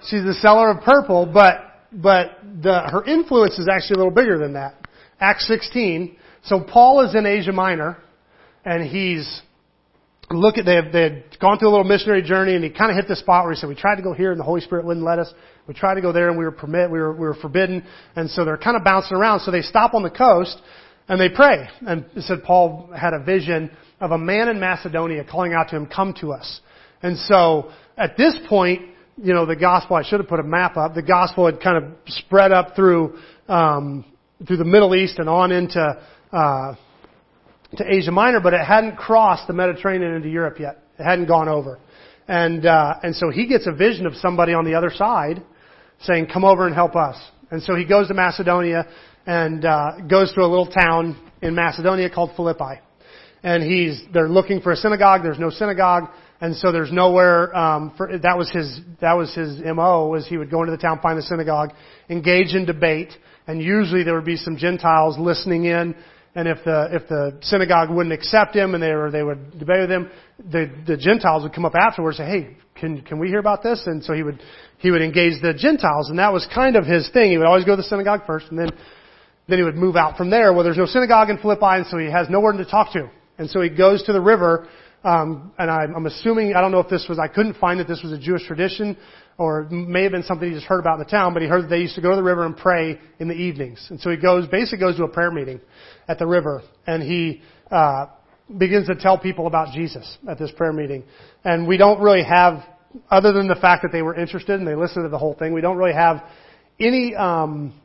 [0.04, 1.56] She's the seller of purple, but
[1.92, 4.79] but the, her influence is actually a little bigger than that.
[5.20, 6.16] Acts 16.
[6.44, 7.98] So Paul is in Asia Minor,
[8.66, 9.42] and he's
[10.32, 12.92] look at they have they had gone through a little missionary journey, and he kind
[12.92, 14.62] of hit this spot where he said, "We tried to go here, and the Holy
[14.62, 15.34] Spirit wouldn't let us.
[15.68, 17.84] We tried to go there, and we were permit we were we were forbidden."
[18.16, 19.42] And so they're kind of bouncing around.
[19.42, 20.62] So they stop on the coast
[21.08, 21.68] and they pray.
[21.82, 25.76] And it said Paul had a vision of a man in Macedonia calling out to
[25.76, 26.62] him, "Come to us."
[27.02, 28.82] And so at this point,
[29.18, 29.96] you know, the gospel.
[29.96, 30.94] I should have put a map up.
[30.94, 33.18] The gospel had kind of spread up through.
[33.48, 34.06] Um,
[34.46, 35.82] through the Middle East and on into
[36.32, 36.76] uh,
[37.78, 40.84] to Asia Minor, but it hadn't crossed the Mediterranean into Europe yet.
[40.98, 41.80] It hadn't gone over,
[42.28, 45.44] and uh, and so he gets a vision of somebody on the other side
[46.02, 47.16] saying, "Come over and help us."
[47.52, 48.86] And so he goes to Macedonia
[49.26, 52.80] and uh, goes to a little town in Macedonia called Philippi,
[53.44, 55.22] and he's they're looking for a synagogue.
[55.24, 56.10] There's no synagogue.
[56.42, 57.54] And so there's nowhere.
[57.54, 58.80] Um, for, that was his.
[59.02, 60.08] That was his mo.
[60.08, 61.72] Was he would go into the town, find a synagogue,
[62.10, 63.10] engage in debate,
[63.50, 65.96] and usually there would be some Gentiles listening in.
[66.36, 69.82] And if the if the synagogue wouldn't accept him, and they were they would debate
[69.82, 73.28] with him, the the Gentiles would come up afterwards and say, "Hey, can can we
[73.28, 74.40] hear about this?" And so he would
[74.78, 77.32] he would engage the Gentiles, and that was kind of his thing.
[77.32, 78.70] He would always go to the synagogue first, and then
[79.48, 80.54] then he would move out from there.
[80.54, 83.10] Well, there's no synagogue in Philippi, and so he has no one to talk to,
[83.40, 84.68] and so he goes to the river.
[85.04, 87.88] Um, and I'm, I'm assuming I don't know if this was I couldn't find that
[87.88, 88.96] this was a Jewish tradition,
[89.40, 91.64] or may have been something he just heard about in the town, but he heard
[91.64, 93.84] that they used to go to the river and pray in the evenings.
[93.90, 95.62] And so he goes, basically goes to a prayer meeting
[96.10, 98.08] at the river, and he, uh,
[98.58, 101.04] begins to tell people about Jesus at this prayer meeting.
[101.44, 102.64] And we don't really have,
[103.10, 105.54] other than the fact that they were interested and they listened to the whole thing,
[105.54, 106.24] we don't really have
[106.80, 107.80] any um,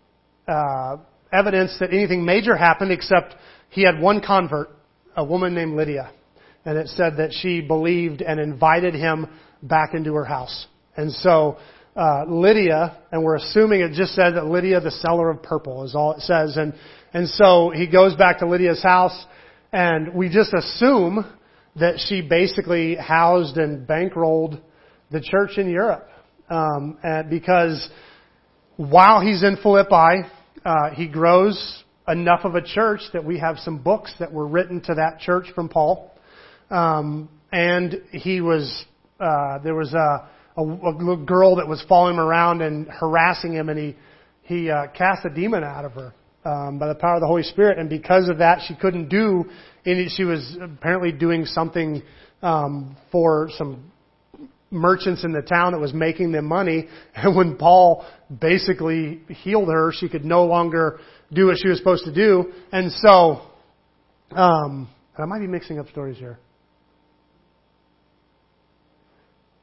[0.48, 0.96] uh,
[1.32, 3.36] evidence that anything major happened except
[3.70, 4.70] he had one convert,
[5.16, 6.10] a woman named Lydia.
[6.64, 9.28] And it said that she believed and invited him
[9.62, 10.66] back into her house.
[10.96, 11.58] And so
[11.96, 15.94] uh, Lydia, and we're assuming it just said that Lydia, the seller of purple, is
[15.94, 16.56] all it says.
[16.56, 16.74] And
[17.12, 19.26] and so he goes back to Lydia's house,
[19.72, 21.24] and we just assume
[21.76, 24.60] that she basically housed and bankrolled
[25.10, 26.08] the church in Europe,
[26.50, 27.88] um, and because
[28.76, 30.28] while he's in Philippi,
[30.64, 34.80] uh, he grows enough of a church that we have some books that were written
[34.82, 36.12] to that church from Paul.
[36.70, 38.84] Um, and he was
[39.20, 43.68] uh, there was a, a, a girl that was following him around and harassing him,
[43.68, 43.96] and he
[44.42, 47.42] he uh, cast a demon out of her um, by the power of the Holy
[47.42, 47.78] Spirit.
[47.78, 49.44] And because of that, she couldn't do
[49.86, 50.08] any.
[50.08, 52.02] She was apparently doing something
[52.42, 53.90] um, for some
[54.70, 56.88] merchants in the town that was making them money.
[57.14, 58.04] And when Paul
[58.40, 61.00] basically healed her, she could no longer
[61.32, 62.52] do what she was supposed to do.
[62.72, 63.42] And so,
[64.32, 66.38] um, and I might be mixing up stories here.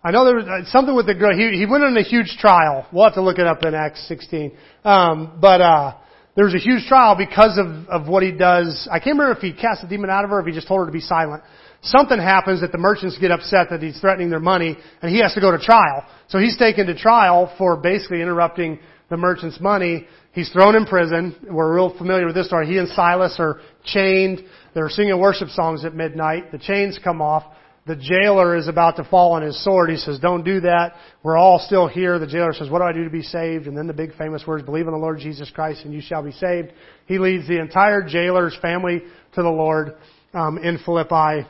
[0.03, 1.37] I know there was uh, something with the girl.
[1.37, 2.87] He, he went on a huge trial.
[2.91, 4.51] We'll have to look it up in Acts 16.
[4.83, 5.97] Um, but uh,
[6.35, 8.87] there was a huge trial because of, of what he does.
[8.91, 10.67] I can't remember if he cast the demon out of her or if he just
[10.67, 11.43] told her to be silent.
[11.83, 15.35] Something happens that the merchants get upset that he's threatening their money and he has
[15.35, 16.03] to go to trial.
[16.29, 18.79] So he's taken to trial for basically interrupting
[19.11, 20.07] the merchant's money.
[20.31, 21.35] He's thrown in prison.
[21.47, 22.65] We're real familiar with this story.
[22.65, 24.41] He and Silas are chained.
[24.73, 26.51] They're singing worship songs at midnight.
[26.51, 27.43] The chains come off.
[27.87, 29.89] The jailer is about to fall on his sword.
[29.89, 30.93] He says, don't do that.
[31.23, 32.19] We're all still here.
[32.19, 33.65] The jailer says, what do I do to be saved?
[33.65, 36.21] And then the big famous words, believe in the Lord Jesus Christ and you shall
[36.21, 36.73] be saved.
[37.07, 39.01] He leads the entire jailer's family
[39.33, 39.95] to the Lord
[40.33, 41.47] um, in Philippi.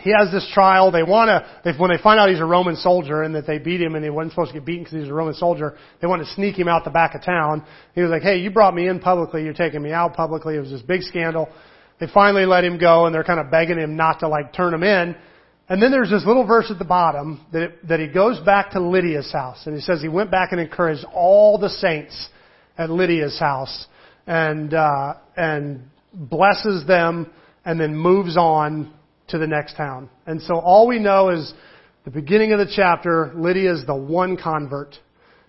[0.00, 0.90] He has this trial.
[0.90, 3.58] They want to, if when they find out he's a Roman soldier and that they
[3.58, 6.06] beat him and he wasn't supposed to get beaten because he's a Roman soldier, they
[6.06, 7.64] want to sneak him out the back of town.
[7.94, 9.42] He was like, hey, you brought me in publicly.
[9.44, 10.56] You're taking me out publicly.
[10.56, 11.48] It was this big scandal.
[11.98, 14.72] They finally let him go and they're kind of begging him not to like turn
[14.72, 15.16] him in.
[15.70, 18.72] And then there's this little verse at the bottom that, it, that he goes back
[18.72, 19.62] to Lydia's house.
[19.66, 22.28] And he says he went back and encouraged all the saints
[22.76, 23.86] at Lydia's house
[24.26, 27.30] and, uh, and blesses them
[27.64, 28.92] and then moves on
[29.28, 30.10] to the next town.
[30.26, 31.54] And so all we know is
[32.04, 34.96] the beginning of the chapter, Lydia is the one convert,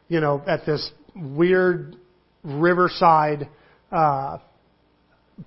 [0.08, 1.96] you know, at this weird
[2.44, 3.50] riverside,
[3.92, 4.38] uh,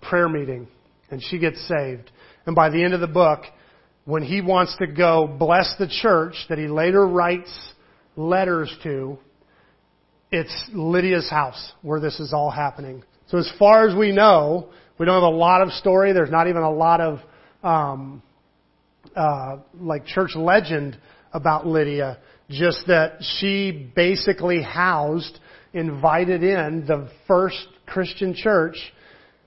[0.03, 0.66] prayer meeting.
[1.12, 2.11] And she gets saved.
[2.45, 3.43] And by the end of the book,
[4.05, 7.50] when he wants to go bless the church that he later writes
[8.16, 9.18] letters to,
[10.30, 13.02] it's Lydia's house where this is all happening.
[13.28, 16.12] So as far as we know, we don't have a lot of story.
[16.12, 17.20] There's not even a lot of
[17.62, 18.22] um,
[19.16, 20.98] uh, like church legend
[21.32, 22.18] about Lydia.
[22.50, 25.38] Just that she basically housed,
[25.72, 28.76] invited in the first Christian church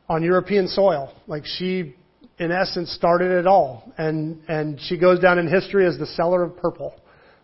[0.10, 1.14] on European soil.
[1.28, 1.96] Like she
[2.40, 3.92] in essence, started it all.
[3.98, 6.96] And, and she goes down in history as the seller of purple.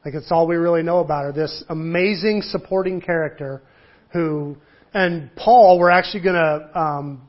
[0.05, 1.31] Like it's all we really know about her.
[1.31, 3.61] This amazing supporting character
[4.11, 4.57] who,
[4.93, 7.27] and Paul, we're actually going to um,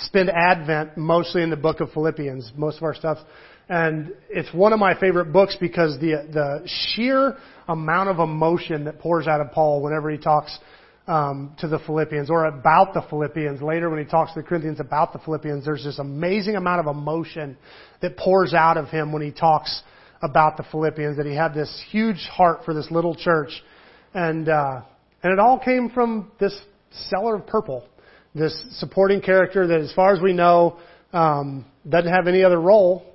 [0.00, 3.18] spend Advent mostly in the book of Philippians, most of our stuff.
[3.68, 7.36] And it's one of my favorite books because the, the sheer
[7.68, 10.58] amount of emotion that pours out of Paul whenever he talks
[11.06, 13.60] um, to the Philippians or about the Philippians.
[13.60, 16.86] Later, when he talks to the Corinthians about the Philippians, there's this amazing amount of
[16.86, 17.56] emotion
[18.00, 19.82] that pours out of him when he talks
[20.22, 21.16] about the Philippians.
[21.16, 23.50] That he had this huge heart for this little church,
[24.14, 24.82] and uh,
[25.22, 26.58] and it all came from this
[27.08, 27.84] seller of purple,
[28.34, 30.78] this supporting character that, as far as we know,
[31.12, 33.14] um, doesn't have any other role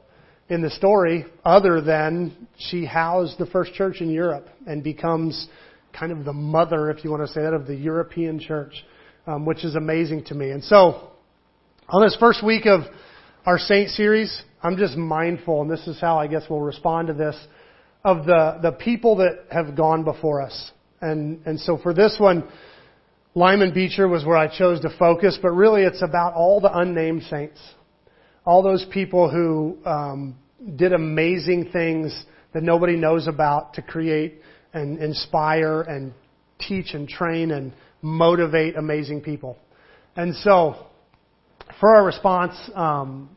[0.49, 5.47] in the story other than she housed the first church in Europe and becomes
[5.93, 8.85] kind of the mother, if you want to say that, of the European church,
[9.27, 10.51] um, which is amazing to me.
[10.51, 11.11] And so,
[11.87, 12.81] on this first week of
[13.45, 17.13] our Saint series, I'm just mindful, and this is how I guess we'll respond to
[17.13, 17.35] this,
[18.03, 20.71] of the, the people that have gone before us.
[21.01, 22.47] And, and so for this one,
[23.35, 27.23] Lyman Beecher was where I chose to focus, but really it's about all the unnamed
[27.23, 27.59] saints.
[28.45, 30.35] All those people who um,
[30.75, 34.41] did amazing things that nobody knows about to create
[34.73, 36.13] and inspire and
[36.59, 39.57] teach and train and motivate amazing people.
[40.15, 40.87] And so,
[41.79, 43.29] for our response, um,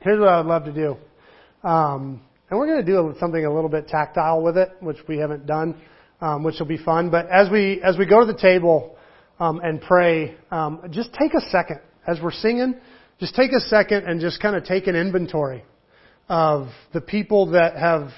[0.00, 0.96] here's what I would love to do.
[1.66, 5.18] Um, and we're going to do something a little bit tactile with it, which we
[5.18, 5.80] haven't done,
[6.20, 7.10] um, which will be fun.
[7.10, 8.96] But as we as we go to the table
[9.40, 12.76] um, and pray, um, just take a second as we're singing.
[13.18, 15.64] just take a second and just kind of take an inventory
[16.28, 18.10] of the people that have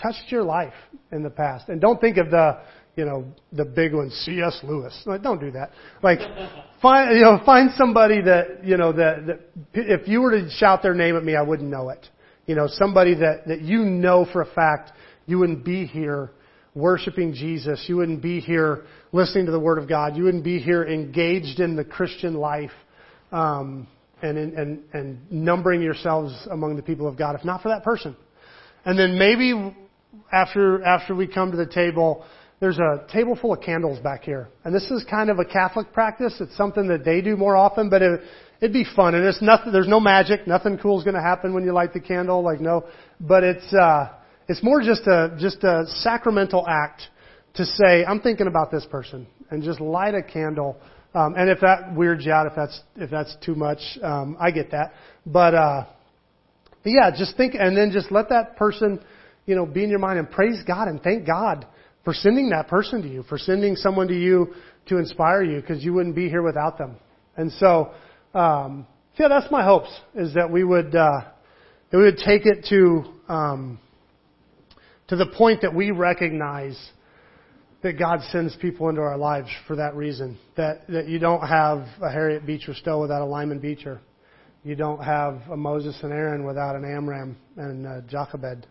[0.00, 0.74] touched your life
[1.12, 1.68] in the past.
[1.68, 2.60] And don't think of the,
[2.96, 4.60] you know, the big ones, C.S.
[4.62, 5.00] Lewis.
[5.06, 5.70] Like, don't do that.
[6.02, 6.18] Like,
[6.82, 9.40] find, you know, find somebody that, you know, that, that,
[9.74, 12.06] if you were to shout their name at me, I wouldn't know it.
[12.46, 14.92] You know, somebody that, that you know for a fact
[15.26, 16.30] you wouldn't be here
[16.74, 17.84] worshiping Jesus.
[17.88, 20.16] You wouldn't be here listening to the Word of God.
[20.16, 22.70] You wouldn't be here engaged in the Christian life.
[23.32, 23.88] Um,
[24.22, 28.16] and, and, and numbering yourselves among the people of God, if not for that person.
[28.84, 29.76] And then maybe
[30.32, 32.24] after, after we come to the table,
[32.60, 34.48] there's a table full of candles back here.
[34.64, 36.34] And this is kind of a Catholic practice.
[36.40, 38.20] It's something that they do more often, but it,
[38.60, 39.14] it'd be fun.
[39.14, 40.46] And it's nothing, there's no magic.
[40.46, 42.42] Nothing cool is going to happen when you light the candle.
[42.42, 42.84] Like no,
[43.20, 44.12] but it's, uh,
[44.48, 47.02] it's more just a, just a sacramental act
[47.54, 50.76] to say, I'm thinking about this person and just light a candle
[51.16, 54.50] um, and if that weirds you out, if that's if that's too much, um, I
[54.50, 54.92] get that.
[55.24, 55.86] But uh,
[56.82, 59.00] but yeah, just think, and then just let that person,
[59.46, 61.66] you know, be in your mind and praise God and thank God
[62.04, 64.54] for sending that person to you, for sending someone to you
[64.86, 66.96] to inspire you, because you wouldn't be here without them.
[67.36, 67.92] And so,
[68.34, 68.86] um,
[69.18, 71.20] yeah, that's my hopes is that we would uh,
[71.90, 73.78] that we would take it to um,
[75.08, 76.78] to the point that we recognize
[77.82, 80.38] that God sends people into our lives for that reason.
[80.56, 84.00] That, that you don't have a Harriet Beecher Stowe without a Lyman Beecher.
[84.64, 88.66] You don't have a Moses and Aaron without an Amram and a Jochebed.